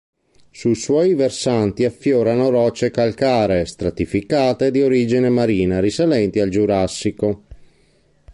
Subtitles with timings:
[0.49, 7.43] Sui suoi versanti affiorano rocce calcaree, stratificate, di origine marina risalenti al Giurassico.